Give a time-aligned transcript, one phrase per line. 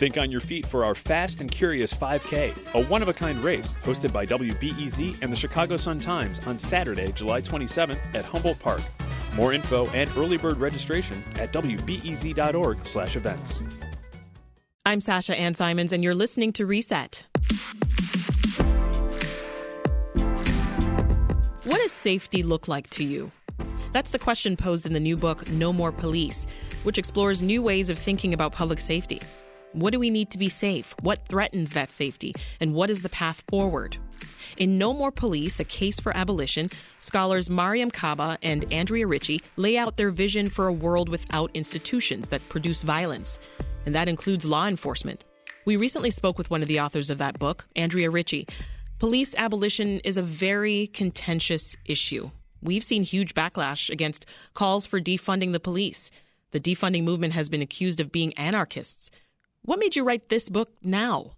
[0.00, 3.36] Think on your feet for our Fast and Curious 5K, a one of a kind
[3.44, 8.58] race hosted by WBEZ and the Chicago Sun Times on Saturday, July 27th at Humboldt
[8.60, 8.80] Park.
[9.36, 13.60] More info and early bird registration at wbez.org/events.
[14.86, 17.26] I'm Sasha Ann Simons and you're listening to Reset.
[21.64, 23.30] What does safety look like to you?
[23.92, 26.46] That's the question posed in the new book No More Police,
[26.84, 29.20] which explores new ways of thinking about public safety.
[29.72, 30.96] What do we need to be safe?
[31.00, 32.34] What threatens that safety?
[32.58, 33.96] And what is the path forward?
[34.56, 39.78] In No More Police, A Case for Abolition, scholars Mariame Kaba and Andrea Ritchie lay
[39.78, 43.38] out their vision for a world without institutions that produce violence,
[43.86, 45.22] and that includes law enforcement.
[45.64, 48.48] We recently spoke with one of the authors of that book, Andrea Ritchie.
[48.98, 52.30] Police abolition is a very contentious issue.
[52.60, 56.10] We've seen huge backlash against calls for defunding the police.
[56.50, 59.12] The defunding movement has been accused of being anarchists.
[59.64, 61.32] What made you write this book now?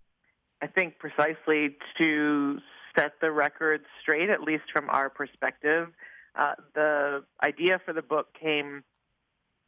[0.62, 2.58] I think precisely to
[2.94, 5.88] set the record straight, at least from our perspective.
[6.38, 8.84] Uh, the idea for the book came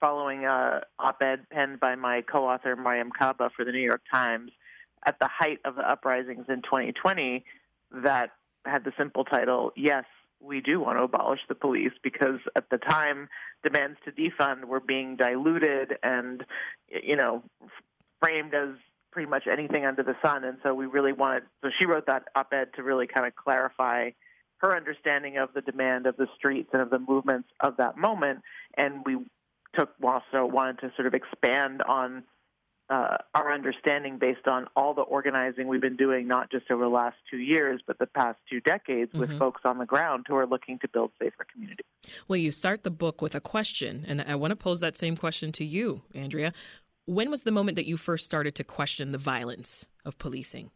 [0.01, 4.51] following a op-ed penned by my co-author Mariame Kaba for the New York Times
[5.07, 7.45] at the height of the uprisings in 2020
[8.03, 8.31] that
[8.65, 10.05] had the simple title, Yes,
[10.41, 13.29] we do want to abolish the police because at the time
[13.63, 16.45] demands to defund were being diluted and
[16.89, 17.43] you know
[18.21, 18.71] framed as
[19.13, 20.45] pretty much anything under the sun.
[20.45, 23.35] And so we really wanted, so she wrote that op ed to really kind of
[23.37, 24.11] clarify
[24.59, 28.41] her understanding of the demand of the streets and of the movements of that moment.
[28.77, 29.19] And we
[29.77, 32.25] took, also wanted to sort of expand on
[32.91, 36.91] uh, our understanding based on all the organizing we've been doing, not just over the
[36.91, 39.21] last two years, but the past two decades mm-hmm.
[39.21, 41.87] with folks on the ground who are looking to build safer communities.
[42.29, 45.17] Well, you start the book with a question, and I want to pose that same
[45.17, 46.53] question to you, Andrea.
[47.07, 50.71] When was the moment that you first started to question the violence of policing?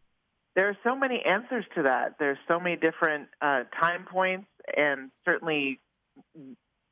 [0.54, 2.16] There are so many answers to that.
[2.18, 5.80] There's so many different uh, time points, and certainly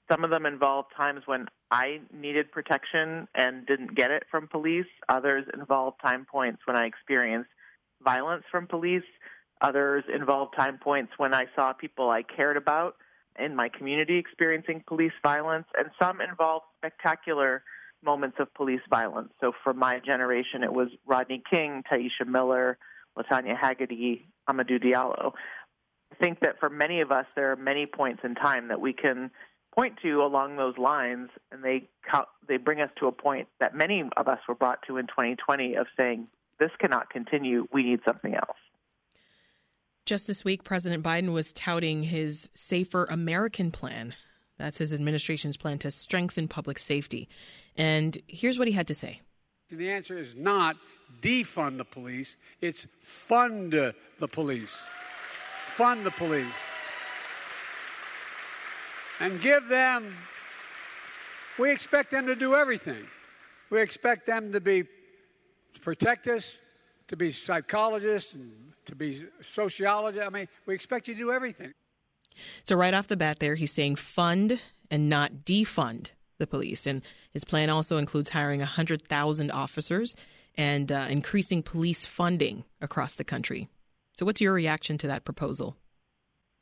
[0.09, 4.87] some of them involve times when I needed protection and didn't get it from police.
[5.09, 7.51] Others involve time points when I experienced
[8.03, 9.03] violence from police.
[9.61, 12.95] Others involve time points when I saw people I cared about
[13.39, 15.67] in my community experiencing police violence.
[15.77, 17.65] And some involve spectacular
[18.07, 19.33] moments of police violence.
[19.41, 22.79] So for my generation, it was Rodney King, Tyisha Miller,
[23.19, 25.33] Latanya Haggerty, Amadou Diallo.
[26.13, 28.93] I think that for many of us, there are many points in time that we
[28.95, 29.31] can
[29.75, 31.89] point to along those lines, and they
[32.49, 35.75] they bring us to a point that many of us were brought to in 2020
[35.75, 36.29] of saying
[36.59, 37.67] this cannot continue.
[37.73, 38.57] We need something else.
[40.07, 44.15] Just this week, President Biden was touting his Safer American plan.
[44.59, 47.29] That's his administration's plan to strengthen public safety.
[47.77, 49.21] And here's what he had to say.
[49.69, 50.77] The answer is not
[51.21, 54.87] defund the police, it's fund the police.
[55.63, 56.59] Fund the police.
[59.21, 60.15] And give them,
[61.59, 63.07] we expect them to do everything.
[63.71, 66.61] We expect them to be, to protect us,
[67.09, 68.53] to be psychologists, and
[68.87, 70.27] to be sociologists.
[70.27, 71.73] I mean, we expect you to do everything.
[72.63, 74.61] So, right off the bat, there, he's saying fund
[74.91, 76.87] and not defund the police.
[76.87, 77.03] And
[77.33, 80.15] his plan also includes hiring 100,000 officers
[80.55, 83.69] and uh, increasing police funding across the country.
[84.15, 85.77] So, what's your reaction to that proposal?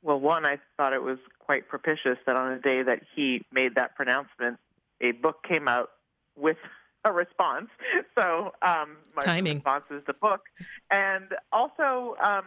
[0.02, 3.74] Well, one, I thought it was quite propitious that on the day that he made
[3.76, 4.58] that pronouncement,
[5.00, 5.90] a book came out
[6.36, 6.58] with
[7.04, 7.68] a response.
[8.16, 9.56] So, um, my Timing.
[9.56, 10.42] response is the book.
[10.88, 12.44] And also, um,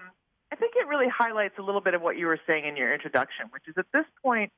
[0.51, 2.93] I think it really highlights a little bit of what you were saying in your
[2.93, 4.51] introduction, which is at this point,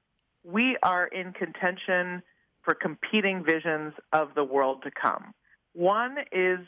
[0.44, 2.22] we are in contention
[2.62, 5.34] for competing visions of the world to come.
[5.74, 6.60] One is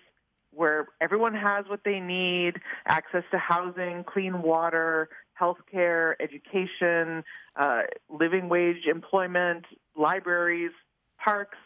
[0.54, 5.10] where everyone has what they need access to housing, clean water,
[5.40, 7.24] healthcare, education,
[7.56, 9.66] uh, living wage employment,
[9.96, 10.72] libraries,
[11.24, 11.58] parks,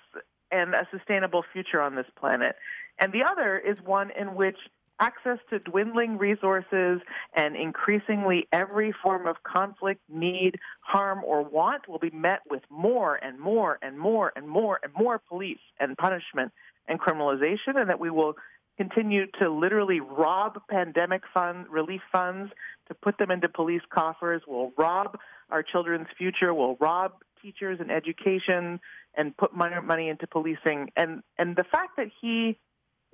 [0.51, 2.55] and a sustainable future on this planet.
[2.99, 4.57] And the other is one in which
[4.99, 7.01] access to dwindling resources
[7.35, 13.15] and increasingly every form of conflict, need, harm, or want will be met with more
[13.15, 16.51] and more and more and more and more police and punishment
[16.87, 18.35] and criminalization, and that we will
[18.77, 22.51] continue to literally rob pandemic fund relief funds
[22.87, 24.41] to put them into police coffers.
[24.47, 25.17] We'll rob
[25.49, 26.53] our children's future.
[26.53, 28.79] We'll rob teachers and education
[29.15, 30.91] and put money, money into policing.
[30.95, 32.57] And and the fact that he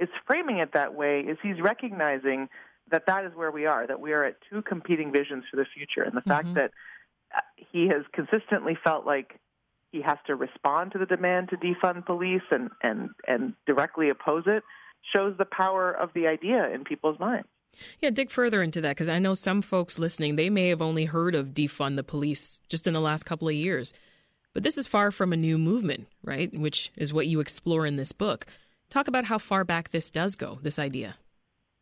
[0.02, 2.50] is framing it that way is he's recognizing
[2.90, 3.88] that that is where we are.
[3.88, 6.04] That we are at two competing visions for the future.
[6.04, 6.30] And the mm-hmm.
[6.30, 6.72] fact that
[7.36, 9.40] uh, he has consistently felt like
[9.92, 14.44] he has to respond to the demand to defund police and, and, and directly oppose
[14.48, 14.64] it
[15.14, 17.48] shows the power of the idea in people's minds.
[18.00, 21.06] Yeah, dig further into that because I know some folks listening, they may have only
[21.06, 23.94] heard of defund the police just in the last couple of years.
[24.54, 26.54] But this is far from a new movement, right?
[26.54, 28.46] Which is what you explore in this book.
[28.92, 31.16] Talk about how far back this does go, this idea.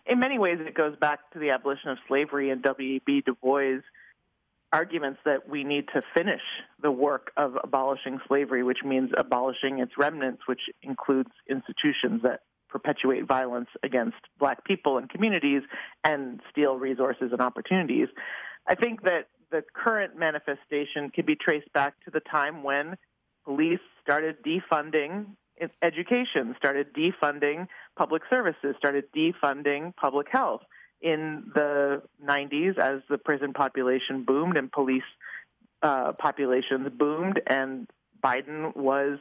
[0.06, 3.24] In many ways, it goes back to the abolition of slavery and W.E.B.
[3.26, 3.82] Du Bois'
[4.72, 6.42] arguments that we need to finish
[6.82, 13.28] the work of abolishing slavery, which means abolishing its remnants, which includes institutions that perpetuate
[13.28, 15.64] violence against black people and communities
[16.04, 18.08] and steal resources and opportunities.
[18.68, 22.98] I think that the current manifestation can be traced back to the time when
[23.46, 25.26] police started defunding
[25.82, 27.68] education, started defunding
[27.98, 30.62] public services, started defunding public health
[31.02, 35.04] in the 90s as the prison population boomed and police
[35.82, 37.88] uh, populations boomed, and
[38.24, 39.18] Biden was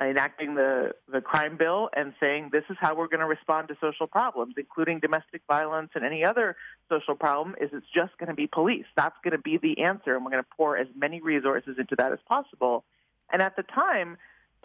[0.00, 3.76] enacting the, the crime bill and saying this is how we're going to respond to
[3.80, 6.56] social problems, including domestic violence and any other
[6.88, 8.86] social problem, is it's just going to be police.
[8.96, 11.94] That's going to be the answer, and we're going to pour as many resources into
[11.96, 12.84] that as possible.
[13.32, 14.16] And at the time,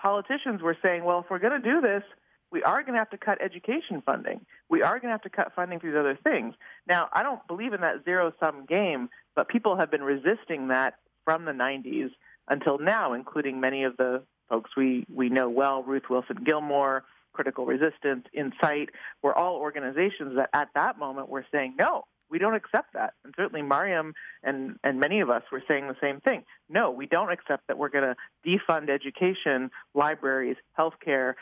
[0.05, 2.03] politicians were saying, well, if we're going to do this,
[2.51, 4.39] we are going to have to cut education funding.
[4.69, 6.53] We are going to have to cut funding for these other things.
[6.87, 10.99] Now, I don't believe in that zero sum game, but people have been resisting that
[11.23, 12.11] from the 90s
[12.47, 17.03] until now, including many of the folks we, we know well, Ruth Wilson Gilmore,
[17.33, 18.91] Critical Resistance, Incite,
[19.23, 23.13] were all organizations that at that moment were saying, no, we don't accept that.
[23.23, 24.13] And certainly Mariame
[24.43, 26.43] and, and many of us were saying the same thing.
[26.69, 28.15] No, we don't accept that we're going to
[28.47, 31.33] defund education, libraries, healthcare,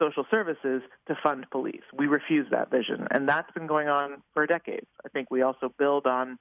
[0.00, 1.82] social services to fund police.
[1.96, 3.06] We refuse that vision.
[3.10, 4.86] And that's been going on for decades.
[5.04, 6.38] I think we also build on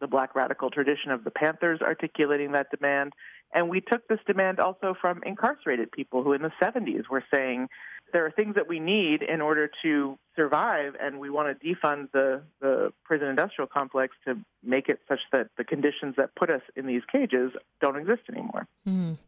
[0.00, 3.12] the black radical tradition of the Panthers articulating that demand.
[3.52, 7.68] And we took this demand also from incarcerated people who in the 70s were saying
[8.12, 12.10] there are things that we need in order to survive, and we want to defund
[12.12, 16.62] the, the prison industrial complex to make it such that the conditions that put us
[16.76, 18.66] in these cages don't exist anymore.
[18.86, 19.18] Mm.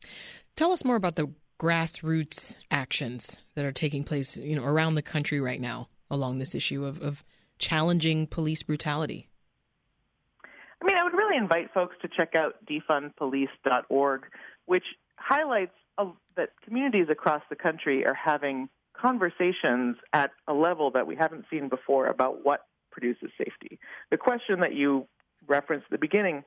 [0.56, 5.02] Tell us more about the grassroots actions that are taking place you know, around the
[5.02, 7.22] country right now along this issue of, of
[7.58, 9.28] challenging police brutality.
[10.82, 14.22] I mean, I would really invite folks to check out defundpolice.org,
[14.64, 14.84] which
[15.16, 15.74] highlights
[16.40, 21.68] that communities across the country are having conversations at a level that we haven't seen
[21.68, 22.60] before about what
[22.90, 23.78] produces safety.
[24.10, 25.06] The question that you
[25.46, 26.44] referenced at the beginning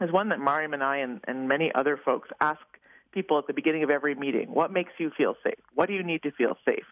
[0.00, 2.60] is one that Mariame and I and, and many other folks ask
[3.12, 4.48] people at the beginning of every meeting.
[4.52, 5.62] What makes you feel safe?
[5.74, 6.84] What do you need to feel safe?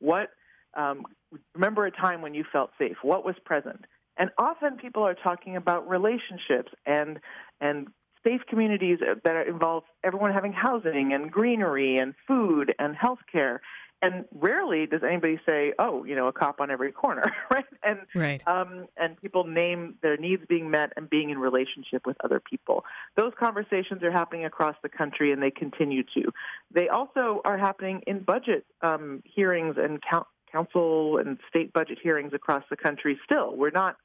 [0.00, 0.28] What
[0.74, 1.06] um,
[1.54, 2.98] remember a time when you felt safe?
[3.00, 3.86] What was present?
[4.18, 7.20] And often people are talking about relationships and
[7.58, 7.88] and
[8.24, 13.58] safe communities that involve everyone having housing and greenery and food and healthcare.
[14.02, 17.66] And rarely does anybody say, "Oh, you know, a cop on every corner," right?
[17.82, 18.42] And right.
[18.46, 22.84] Um, and people name their needs being met and being in relationship with other people.
[23.16, 26.32] Those conversations are happening across the country, and they continue to.
[26.72, 32.32] They also are happening in budget um, hearings and count, council and state budget hearings
[32.32, 33.18] across the country.
[33.24, 33.96] Still, we're not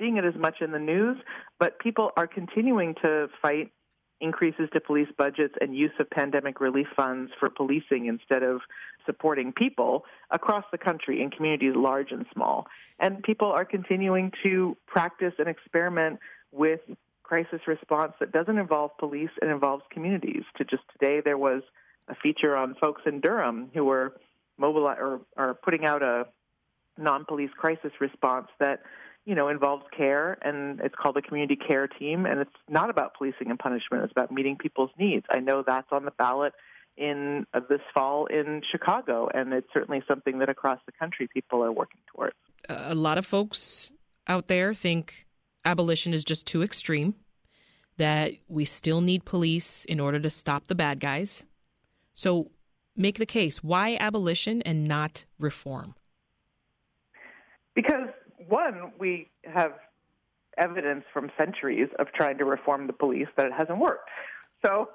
[0.00, 1.18] seeing it as much in the news,
[1.58, 3.70] but people are continuing to fight
[4.20, 8.60] increases to police budgets and use of pandemic relief funds for policing instead of
[9.06, 12.66] supporting people across the country in communities large and small.
[12.98, 16.18] And people are continuing to practice and experiment
[16.52, 16.80] with
[17.22, 20.42] crisis response that doesn't involve police and involves communities.
[20.58, 21.62] To just today, there was
[22.08, 24.14] a feature on folks in Durham who were
[24.58, 26.26] mobilizing or are putting out a
[26.98, 28.82] non-police crisis response that
[29.24, 32.26] you know, involves care, and it's called the community care team.
[32.26, 35.26] And it's not about policing and punishment; it's about meeting people's needs.
[35.30, 36.52] I know that's on the ballot
[36.96, 41.62] in uh, this fall in Chicago, and it's certainly something that across the country people
[41.62, 42.36] are working towards.
[42.68, 43.92] A lot of folks
[44.26, 45.26] out there think
[45.64, 47.14] abolition is just too extreme.
[47.96, 51.42] That we still need police in order to stop the bad guys.
[52.14, 52.50] So,
[52.96, 55.94] make the case: why abolition and not reform?
[57.74, 58.08] Because
[58.48, 59.72] one, we have
[60.58, 64.08] evidence from centuries of trying to reform the police that it hasn't worked.
[64.64, 64.88] So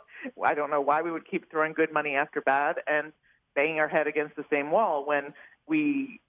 [0.43, 3.11] I don't know why we would keep throwing good money after bad and
[3.55, 5.33] banging our head against the same wall when
[5.67, 6.19] we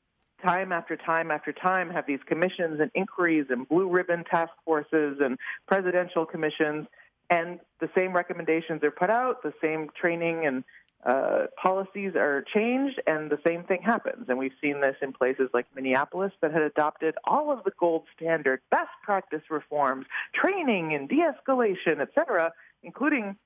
[0.43, 5.19] time after time after time have these commissions and inquiries and blue ribbon task forces
[5.21, 6.87] and presidential commissions,
[7.31, 10.63] and the same recommendations are put out, the same training and
[11.11, 14.29] uh, policies are changed, and the same thing happens.
[14.29, 18.05] And we've seen this in places like Minneapolis that had adopted all of the gold
[18.17, 22.47] standard best practice reforms, training and de-escalation, et cetera,
[22.83, 23.37] including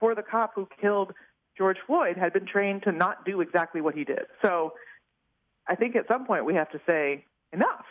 [0.00, 1.12] for the cop who killed
[1.58, 4.24] George Floyd, had been trained to not do exactly what he did.
[4.40, 4.72] So
[5.68, 7.84] I think at some point we have to say enough.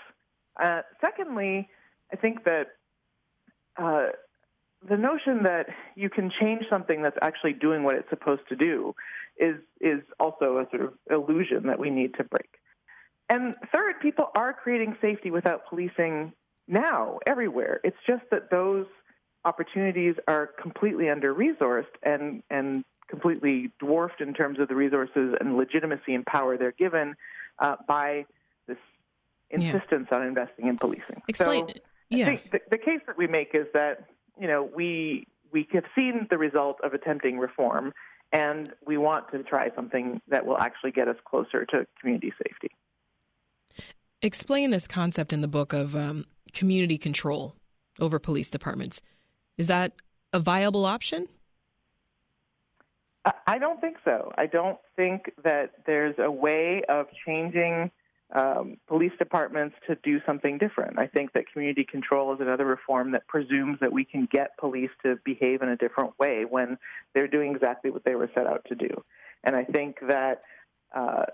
[0.62, 1.70] Uh, secondly,
[2.12, 2.66] I think that
[3.78, 4.08] uh,
[4.88, 8.95] the notion that you can change something that's actually doing what it's supposed to do
[9.38, 12.50] is is also a sort of illusion that we need to break.
[13.29, 16.33] And third, people are creating safety without policing
[16.67, 17.79] now everywhere.
[17.83, 18.85] It's just that those
[19.45, 25.57] opportunities are completely under resourced and and completely dwarfed in terms of the resources and
[25.57, 27.13] legitimacy and power they're given
[27.59, 28.25] uh, by
[28.67, 28.77] this
[29.50, 30.17] insistence yeah.
[30.17, 31.21] on investing in policing.
[31.27, 31.67] Explain.
[31.67, 31.73] So
[32.09, 32.25] yeah.
[32.25, 34.05] I think the, the case that we make is that
[34.41, 37.93] you know we we have seen the result of attempting reform,
[38.33, 42.71] and we want to try something that will actually get us closer to community safety.
[44.21, 47.55] Explain this concept in the book of um, community control
[48.00, 49.01] over police departments.
[49.57, 49.93] Is that
[50.33, 51.27] a viable option?
[53.45, 54.31] I don't think so.
[54.36, 57.91] I don't think that there's a way of changing
[58.33, 60.97] um, police departments to do something different.
[60.97, 64.89] I think that community control is another reform that presumes that we can get police
[65.03, 66.77] to behave in a different way when
[67.13, 69.03] they're doing exactly what they were set out to do.
[69.43, 70.43] And I think that
[70.95, 71.25] uh,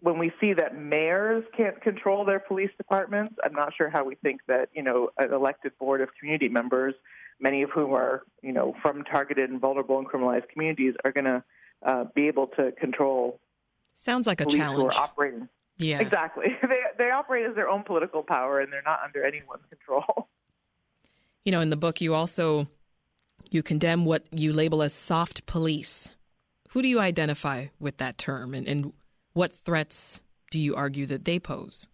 [0.00, 4.14] when we see that mayors can't control their police departments, I'm not sure how we
[4.16, 6.94] think that you know an elected board of community members
[7.40, 11.24] many of whom are, you know, from targeted and vulnerable and criminalized communities, are going
[11.24, 11.42] to
[11.84, 13.40] uh, be able to control.
[13.94, 14.94] Sounds like a challenge.
[14.94, 15.48] Who are operating.
[15.78, 16.46] Yeah, exactly.
[16.62, 20.28] They they operate as their own political power, and they're not under anyone's control.
[21.44, 22.66] You know, in the book, you also
[23.50, 26.10] you condemn what you label as soft police.
[26.70, 28.92] Who do you identify with that term, and, and
[29.32, 30.20] what threats
[30.50, 31.86] do you argue that they pose?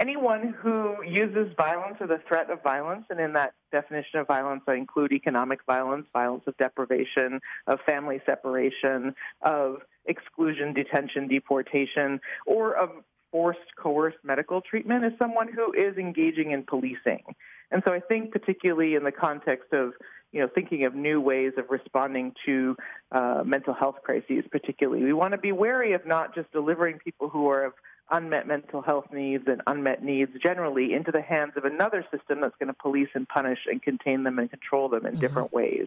[0.00, 4.62] Anyone who uses violence or the threat of violence, and in that definition of violence,
[4.66, 12.74] I include economic violence, violence of deprivation, of family separation, of exclusion, detention, deportation, or
[12.74, 12.90] of
[13.30, 17.22] forced, coerced medical treatment, is someone who is engaging in policing.
[17.70, 19.92] And so I think, particularly in the context of
[20.32, 22.76] you know, thinking of new ways of responding to
[23.12, 27.28] uh, mental health crises, particularly, we want to be wary of not just delivering people
[27.28, 27.72] who are of
[28.10, 32.54] unmet mental health needs and unmet needs generally into the hands of another system that's
[32.58, 35.20] going to police and punish and contain them and control them in mm-hmm.
[35.20, 35.86] different ways.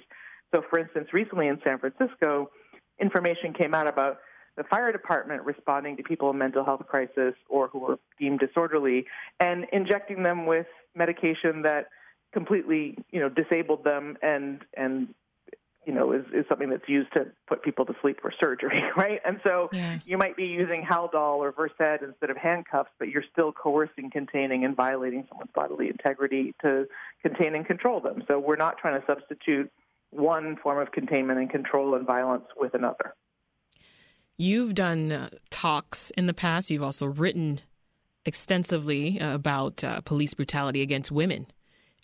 [0.51, 2.49] So, for instance, recently in San Francisco,
[2.99, 4.19] information came out about
[4.57, 9.05] the fire department responding to people in mental health crisis or who were deemed disorderly
[9.39, 11.88] and injecting them with medication that
[12.33, 15.13] completely, you know, disabled them and and
[15.89, 19.19] you know, is, is something that's used to put people to sleep for surgery, right?
[19.25, 19.98] And so yeah.
[20.05, 24.63] you might be using Haldol or Versed instead of handcuffs, but you're still coercing, containing,
[24.63, 26.86] and violating someone's bodily integrity to
[27.24, 28.22] contain and control them.
[28.27, 29.72] So we're not trying to substitute
[30.12, 33.15] one form of containment and control and violence with another.
[34.38, 36.69] You've done uh, talks in the past.
[36.69, 37.62] You've also written
[38.25, 41.48] extensively uh, about uh, police brutality against women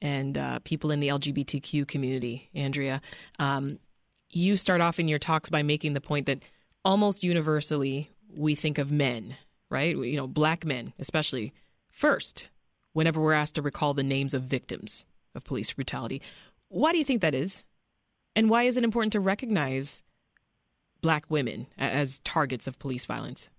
[0.02, 3.02] and uh, people in the LGBTQ community, Andrea.
[3.40, 3.80] Um,
[4.30, 6.44] you start off in your talks by making the point that
[6.84, 9.36] almost universally we think of men,
[9.70, 9.96] right?
[9.96, 11.54] You know, black men, especially,
[11.90, 12.50] first
[12.94, 16.22] whenever we're asked to recall the names of victims of police brutality.
[16.70, 17.66] Why do you think that is?
[18.38, 20.02] And why is it important to recognize
[21.02, 23.50] black women as targets of police violence?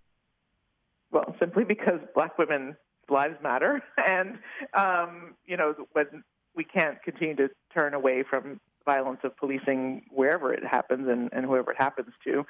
[1.10, 2.76] Well, simply because black women
[3.08, 4.38] lives matter, and
[4.74, 10.54] um, you know when we can't continue to turn away from violence of policing wherever
[10.54, 12.46] it happens and, and whoever it happens to.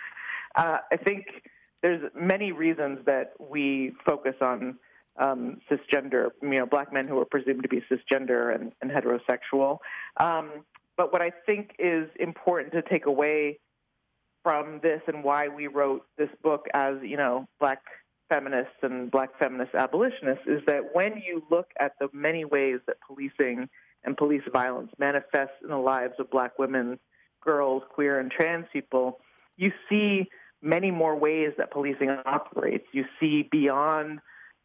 [0.54, 1.26] Uh, I think
[1.82, 4.78] there's many reasons that we focus on
[5.18, 9.78] um, cisgender, you know, black men who are presumed to be cisgender and, and heterosexual.
[10.18, 10.64] Um,
[10.96, 13.58] but what I think is important to take away
[14.42, 17.80] from this and why we wrote this book as, you know, black
[18.28, 22.96] feminists and black feminist abolitionists is that when you look at the many ways that
[23.06, 23.68] policing
[24.04, 26.98] and police violence manifests in the lives of black women,
[27.42, 29.18] girls, queer, and trans people,
[29.56, 30.28] you see
[30.62, 32.86] many more ways that policing operates.
[32.92, 34.20] You see beyond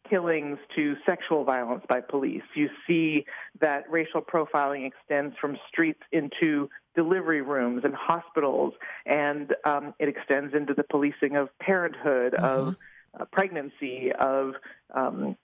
[0.08, 2.42] killings to sexual violence by police.
[2.54, 3.24] You see
[3.60, 8.74] that racial profiling extends from streets into delivery rooms and hospitals,
[9.06, 12.44] and um, it extends into the policing of parenthood, mm-hmm.
[12.44, 12.76] of
[13.18, 14.54] uh, pregnancy, of
[14.94, 15.36] um,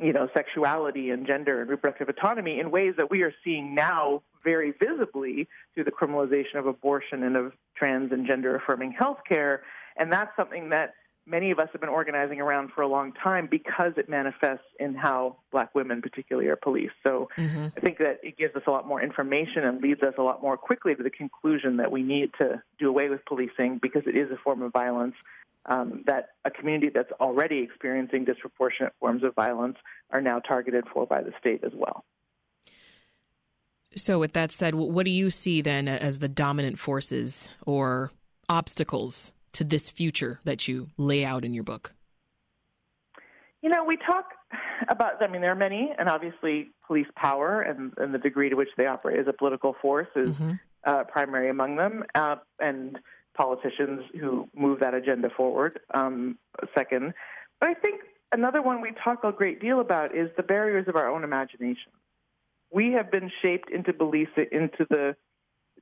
[0.00, 4.22] you know, sexuality and gender and reproductive autonomy in ways that we are seeing now
[4.42, 9.62] very visibly through the criminalization of abortion and of trans and gender affirming health care.
[9.96, 10.94] And that's something that
[11.26, 14.94] many of us have been organizing around for a long time because it manifests in
[14.94, 16.92] how black women particularly are policed.
[17.02, 17.68] So mm-hmm.
[17.76, 20.42] I think that it gives us a lot more information and leads us a lot
[20.42, 24.16] more quickly to the conclusion that we need to do away with policing because it
[24.16, 25.14] is a form of violence
[25.66, 29.76] um, that a community that's already experiencing disproportionate forms of violence
[30.10, 32.04] are now targeted for by the state as well.
[33.96, 38.10] So, with that said, what do you see then as the dominant forces or
[38.48, 41.94] obstacles to this future that you lay out in your book?
[43.62, 44.26] You know, we talk
[44.88, 48.56] about, I mean, there are many, and obviously police power and, and the degree to
[48.56, 50.52] which they operate as a political force is mm-hmm.
[50.84, 52.04] uh, primary among them.
[52.14, 52.98] Uh, and
[53.34, 55.80] politicians who move that agenda forward.
[55.92, 56.38] Um,
[56.74, 57.14] second,
[57.60, 60.96] but I think another one we talk a great deal about is the barriers of
[60.96, 61.92] our own imagination.
[62.72, 65.16] We have been shaped into belief into the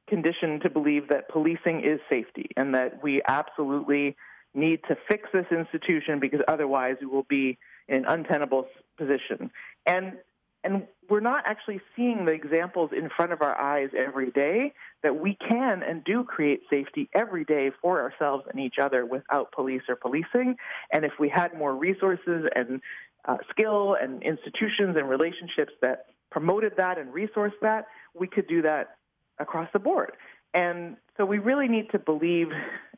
[0.09, 4.17] condition to believe that policing is safety and that we absolutely
[4.55, 8.67] need to fix this institution because otherwise we will be in an untenable
[8.99, 9.51] position.
[9.87, 10.19] And
[10.65, 15.17] and we're not actually seeing the examples in front of our eyes every day that
[15.21, 19.83] we can and do create safety every day for ourselves and each other without police
[19.89, 20.57] or policing.
[20.93, 22.81] And if we had more resources and
[23.25, 28.63] uh, skill and institutions and relationships that promoted that and resourced that, we could do
[28.63, 28.97] that
[29.39, 30.13] across the board.
[30.55, 32.49] And so we really need to believe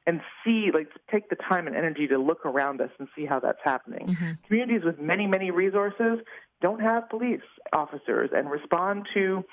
[0.06, 3.40] and see, like, take the time and energy to look around us and see how
[3.40, 4.08] that's happening.
[4.08, 4.32] Mm-hmm.
[4.46, 6.18] Communities with many, many resources
[6.60, 7.40] don't have police
[7.72, 9.44] officers and respond to,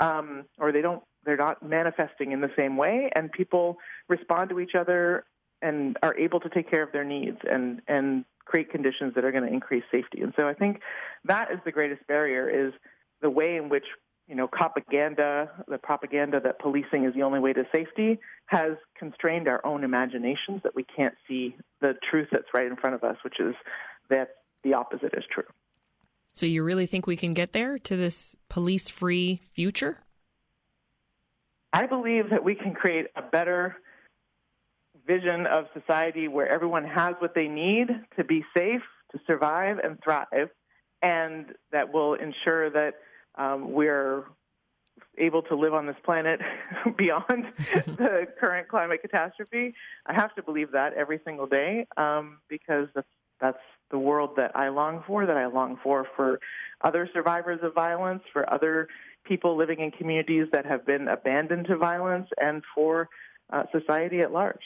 [0.00, 3.76] um, or they don't, they're not manifesting in the same way, and people
[4.08, 5.24] respond to each other
[5.62, 9.30] and are able to take care of their needs and and create conditions that are
[9.30, 10.22] going to increase safety.
[10.22, 10.80] And so I think
[11.24, 12.72] that is the greatest barrier is
[13.20, 13.84] the way in which
[14.30, 19.48] you know, propaganda, the propaganda that policing is the only way to safety has constrained
[19.48, 23.16] our own imaginations that we can't see the truth that's right in front of us,
[23.24, 23.56] which is
[24.08, 24.28] that
[24.62, 25.42] the opposite is true.
[26.32, 29.98] So you really think we can get there to this police free future?
[31.72, 33.76] I believe that we can create a better
[35.06, 39.98] vision of society where everyone has what they need to be safe, to survive and
[40.02, 40.50] thrive,
[41.02, 42.94] and that will ensure that
[43.36, 44.24] um, we're
[45.18, 46.40] able to live on this planet
[46.96, 47.46] beyond
[47.86, 49.74] the current climate catastrophe.
[50.06, 53.08] I have to believe that every single day um, because that's,
[53.40, 53.58] that's
[53.90, 56.40] the world that I long for, that I long for for
[56.80, 58.88] other survivors of violence, for other
[59.24, 63.08] people living in communities that have been abandoned to violence, and for
[63.52, 64.62] uh, society at large.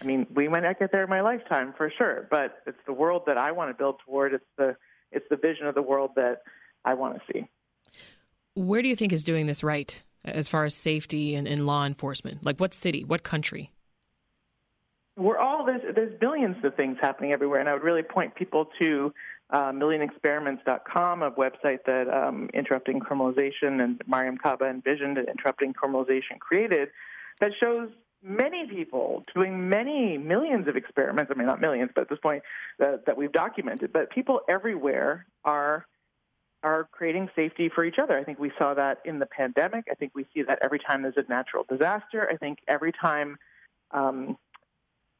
[0.00, 2.92] I mean, we might not get there in my lifetime for sure, but it's the
[2.92, 4.34] world that I want to build toward.
[4.34, 4.76] It's the
[5.12, 6.42] it's the vision of the world that
[6.84, 7.48] I want to see.
[8.54, 11.86] Where do you think is doing this right as far as safety and, and law
[11.86, 12.44] enforcement?
[12.44, 13.70] Like what city, what country?
[15.16, 18.68] We're all there's there's billions of things happening everywhere, and I would really point people
[18.78, 19.12] to
[19.50, 26.88] uh, millionexperiments.com, a website that um, Interrupting Criminalization and Mariame Kaba envisioned Interrupting Criminalization created,
[27.40, 27.88] that shows
[28.22, 31.30] many people doing many millions of experiments.
[31.32, 32.42] I mean, not millions, but at this point
[32.82, 33.92] uh, that we've documented.
[33.92, 35.86] But people everywhere are
[36.62, 38.18] are creating safety for each other.
[38.18, 39.84] I think we saw that in the pandemic.
[39.90, 42.28] I think we see that every time there's a natural disaster.
[42.30, 43.36] I think every time,
[43.92, 44.36] um,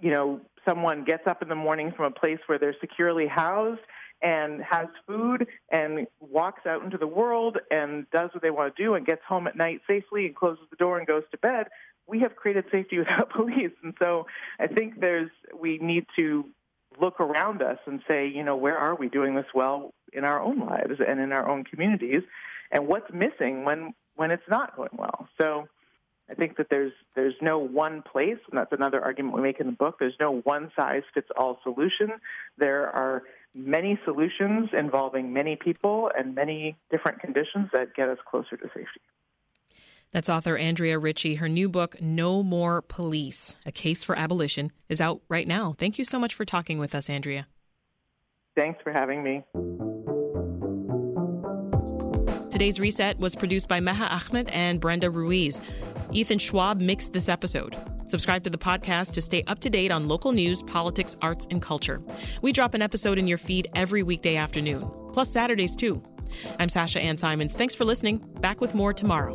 [0.01, 3.81] you know, someone gets up in the morning from a place where they're securely housed
[4.23, 8.83] and has food and walks out into the world and does what they want to
[8.83, 11.67] do and gets home at night safely and closes the door and goes to bed,
[12.07, 13.73] we have created safety without police.
[13.83, 14.27] And so
[14.59, 16.47] I think there's we need to
[16.99, 19.93] look around us and say, you know, where are we doing this well?
[20.13, 22.23] in our own lives and in our own communities,
[22.73, 25.29] and what's missing when when it's not going well.
[25.39, 25.69] So
[26.29, 29.67] I think that there's there's no one place, and that's another argument we make in
[29.67, 29.97] the book.
[30.01, 32.13] There's no one size fits all solution.
[32.59, 33.23] There are
[33.55, 39.01] many solutions involving many people and many different conditions that get us closer to safety.
[40.13, 41.37] That's author Andrea Ritchie.
[41.37, 45.75] Her new book, No More Police A Case for Abolition, is out right now.
[45.79, 47.47] Thank you so much for talking with us, Andrea.
[48.57, 49.95] Thanks for having me.
[52.57, 55.61] Today's reset was produced by Meha Ahmed and Brenda Ruiz.
[56.11, 57.77] Ethan Schwab mixed this episode.
[58.07, 61.61] Subscribe to the podcast to stay up to date on local news, politics, arts, and
[61.61, 62.01] culture.
[62.41, 66.03] We drop an episode in your feed every weekday afternoon, plus Saturdays too.
[66.59, 67.55] I'm Sasha Ann Simons.
[67.55, 68.25] Thanks for listening.
[68.41, 69.35] Back with more tomorrow.